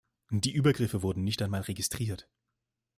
Die 0.31 0.53
Übergriffe 0.55 1.03
wurden 1.03 1.23
nicht 1.23 1.43
einmal 1.43 1.61
registriert. 1.61 2.27